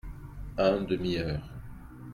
Un 0.57 0.81
demi-heure. 0.85 1.43